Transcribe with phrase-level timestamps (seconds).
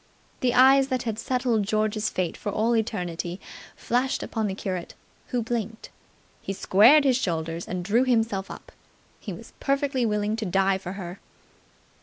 [0.39, 3.39] The eyes that had settled George's fate for all eternity
[3.75, 4.95] flashed upon the curate,
[5.27, 5.91] who blinked.
[6.41, 8.71] He squared his shoulders and drew himself up.
[9.19, 11.19] He was perfectly willing to die for her.